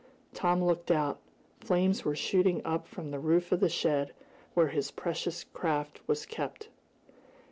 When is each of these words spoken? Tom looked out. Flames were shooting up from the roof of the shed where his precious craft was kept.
Tom 0.33 0.63
looked 0.63 0.89
out. 0.89 1.19
Flames 1.59 2.03
were 2.03 2.15
shooting 2.15 2.65
up 2.65 2.87
from 2.87 3.11
the 3.11 3.19
roof 3.19 3.51
of 3.51 3.59
the 3.59 3.69
shed 3.69 4.13
where 4.55 4.69
his 4.69 4.89
precious 4.89 5.43
craft 5.43 6.01
was 6.07 6.25
kept. 6.25 6.69